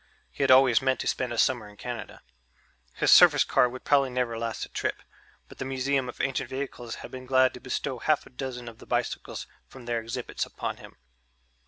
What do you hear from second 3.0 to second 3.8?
surface car